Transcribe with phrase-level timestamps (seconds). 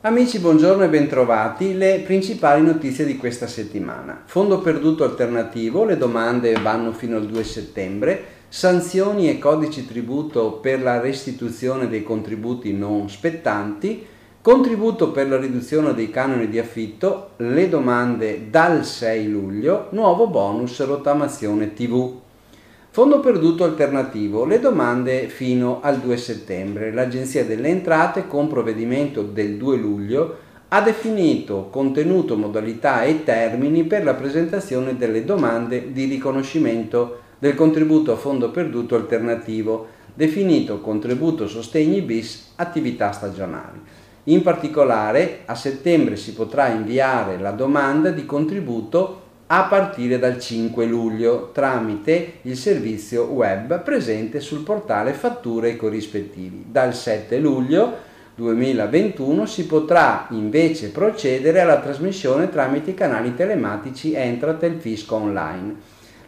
[0.00, 1.74] Amici, buongiorno e bentrovati.
[1.74, 4.22] Le principali notizie di questa settimana.
[4.24, 8.24] Fondo perduto alternativo, le domande vanno fino al 2 settembre.
[8.48, 14.06] Sanzioni e codici tributo per la restituzione dei contributi non spettanti.
[14.40, 20.82] Contributo per la riduzione dei canoni di affitto, le domande dal 6 luglio, nuovo bonus
[20.82, 22.22] rottamazione TV.
[22.94, 26.92] Fondo perduto alternativo, le domande fino al 2 settembre.
[26.92, 30.36] L'Agenzia delle Entrate con provvedimento del 2 luglio
[30.68, 38.12] ha definito contenuto, modalità e termini per la presentazione delle domande di riconoscimento del contributo
[38.12, 43.80] a fondo perduto alternativo, definito contributo sostegni bis attività stagionali.
[44.26, 50.86] In particolare a settembre si potrà inviare la domanda di contributo a partire dal 5
[50.86, 56.64] luglio tramite il servizio web presente sul portale fatture e corrispettivi.
[56.70, 64.80] Dal 7 luglio 2021 si potrà invece procedere alla trasmissione tramite i canali telematici Entratel
[64.80, 65.74] Fisco Online.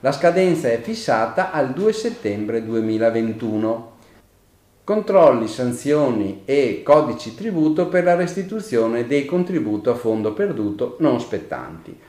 [0.00, 3.94] La scadenza è fissata al 2 settembre 2021.
[4.84, 12.05] Controlli, sanzioni e codici tributo per la restituzione dei contributi a fondo perduto non spettanti.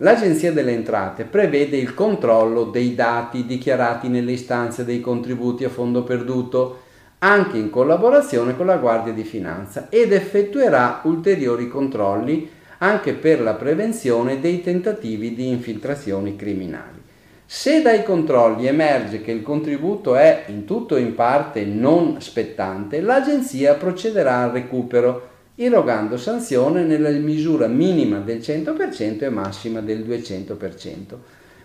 [0.00, 6.02] L'Agenzia delle Entrate prevede il controllo dei dati dichiarati nelle istanze dei contributi a fondo
[6.02, 6.82] perduto,
[7.20, 12.46] anche in collaborazione con la Guardia di Finanza, ed effettuerà ulteriori controlli
[12.78, 17.02] anche per la prevenzione dei tentativi di infiltrazioni criminali.
[17.46, 23.00] Se dai controlli emerge che il contributo è in tutto o in parte non spettante,
[23.00, 31.14] l'Agenzia procederà al recupero erogando sanzione nella misura minima del 100% e massima del 200%.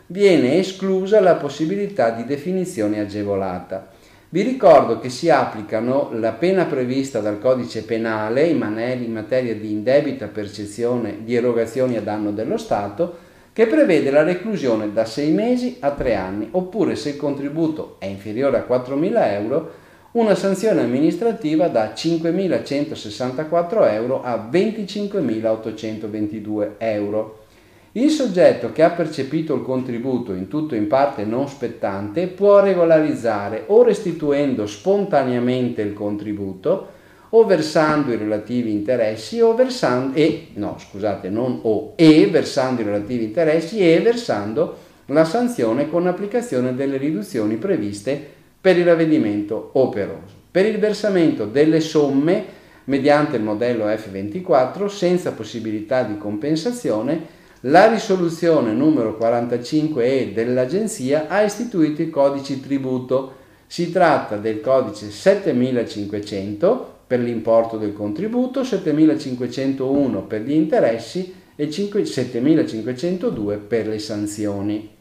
[0.07, 3.89] Viene esclusa la possibilità di definizione agevolata.
[4.29, 10.27] Vi ricordo che si applicano la pena prevista dal codice penale in materia di indebita
[10.27, 15.91] percezione di erogazioni a danno dello Stato, che prevede la reclusione da 6 mesi a
[15.91, 19.71] 3 anni, oppure se il contributo è inferiore a 4.000 euro,
[20.13, 27.45] una sanzione amministrativa da 5.164 euro a 25.822 euro.
[27.93, 32.59] Il soggetto che ha percepito il contributo in tutto o in parte non spettante può
[32.59, 36.99] regolarizzare o restituendo spontaneamente il contributo
[37.29, 42.85] o versando i relativi interessi o versando e no, scusate, non o e versando i
[42.85, 50.39] relativi interessi e versando la sanzione con applicazione delle riduzioni previste per il ravvedimento operoso.
[50.51, 58.71] Per il versamento delle somme mediante il modello F24 senza possibilità di compensazione, la risoluzione
[58.71, 63.35] numero 45E dell'Agenzia ha istituito i codici tributo.
[63.67, 73.57] Si tratta del codice 7500 per l'importo del contributo, 7501 per gli interessi e 7502
[73.57, 74.99] per le sanzioni.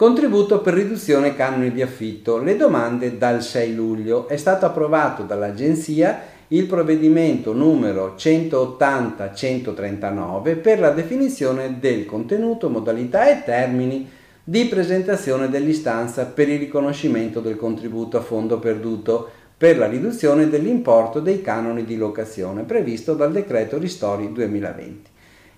[0.00, 2.38] Contributo per riduzione canoni di affitto.
[2.38, 4.28] Le domande dal 6 luglio.
[4.28, 13.44] È stato approvato dall'Agenzia il provvedimento numero 180-139 per la definizione del contenuto, modalità e
[13.44, 14.08] termini
[14.42, 21.20] di presentazione dell'istanza per il riconoscimento del contributo a fondo perduto per la riduzione dell'importo
[21.20, 25.09] dei canoni di locazione previsto dal decreto Ristori 2020.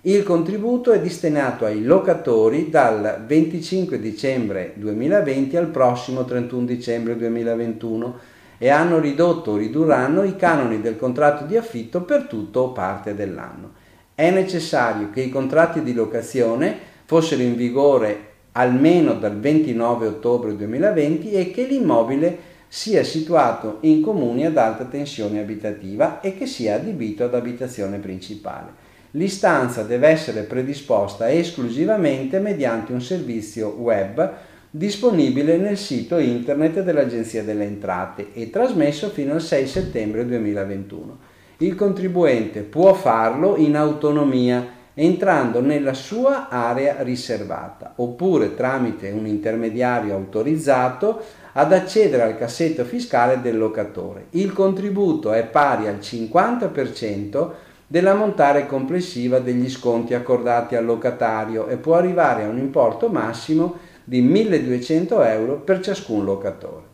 [0.05, 8.17] Il contributo è destinato ai locatori dal 25 dicembre 2020 al prossimo 31 dicembre 2021
[8.57, 13.15] e hanno ridotto o ridurranno i canoni del contratto di affitto per tutto o parte
[13.15, 13.75] dell'anno.
[14.13, 21.31] È necessario che i contratti di locazione fossero in vigore almeno dal 29 ottobre 2020
[21.31, 22.37] e che l'immobile
[22.67, 28.82] sia situato in comuni ad alta tensione abitativa e che sia adibito ad abitazione principale.
[29.15, 34.31] L'istanza deve essere predisposta esclusivamente mediante un servizio web
[34.71, 41.17] disponibile nel sito internet dell'Agenzia delle Entrate e trasmesso fino al 6 settembre 2021.
[41.57, 50.15] Il contribuente può farlo in autonomia entrando nella sua area riservata oppure tramite un intermediario
[50.15, 51.21] autorizzato
[51.51, 54.25] ad accedere al cassetto fiscale del locatore.
[54.31, 57.51] Il contributo è pari al 50%
[57.93, 64.19] dell'ammontare complessiva degli sconti accordati al locatario e può arrivare a un importo massimo di
[64.19, 66.85] 1200 euro per ciascun locatore.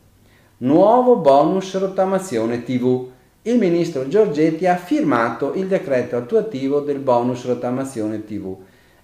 [0.57, 3.07] Nuovo bonus rottamazione TV.
[3.44, 8.54] Il ministro Giorgetti ha firmato il decreto attuativo del bonus rottamazione TV.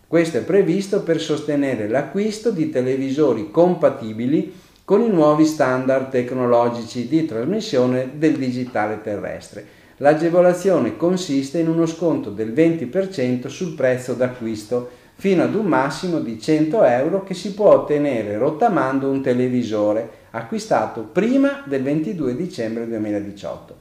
[0.06, 4.53] Questo è previsto per sostenere l'acquisto di televisori compatibili
[4.83, 9.83] con i nuovi standard tecnologici di trasmissione del digitale terrestre.
[10.00, 16.38] L'agevolazione consiste in uno sconto del 20% sul prezzo d'acquisto fino ad un massimo di
[16.38, 23.75] 100 euro che si può ottenere rottamando un televisore acquistato prima del 22 dicembre 2018.